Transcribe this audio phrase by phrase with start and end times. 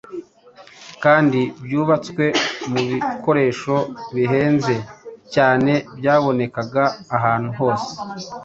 [1.03, 2.23] kandi byubatswe
[2.71, 3.75] mu bikoresho
[4.15, 4.73] bihenze
[5.33, 6.83] cyane byabonekaga
[7.17, 7.91] ahantu hose.